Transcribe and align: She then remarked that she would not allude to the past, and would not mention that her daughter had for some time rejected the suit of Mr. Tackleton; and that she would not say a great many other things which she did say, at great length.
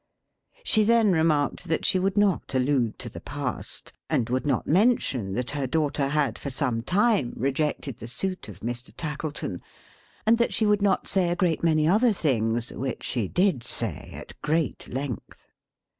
She 0.63 0.83
then 0.83 1.11
remarked 1.11 1.65
that 1.65 1.85
she 1.85 1.99
would 1.99 2.17
not 2.17 2.55
allude 2.55 2.97
to 2.97 3.07
the 3.07 3.21
past, 3.21 3.93
and 4.09 4.31
would 4.31 4.47
not 4.47 4.65
mention 4.65 5.33
that 5.33 5.51
her 5.51 5.67
daughter 5.67 6.07
had 6.07 6.39
for 6.39 6.49
some 6.49 6.81
time 6.81 7.33
rejected 7.35 7.97
the 7.99 8.07
suit 8.07 8.49
of 8.49 8.61
Mr. 8.61 8.91
Tackleton; 8.97 9.61
and 10.25 10.39
that 10.39 10.55
she 10.55 10.65
would 10.65 10.81
not 10.81 11.05
say 11.05 11.29
a 11.29 11.35
great 11.35 11.63
many 11.63 11.87
other 11.87 12.13
things 12.13 12.73
which 12.73 13.03
she 13.03 13.27
did 13.27 13.61
say, 13.61 14.09
at 14.11 14.33
great 14.41 14.87
length. 14.87 15.45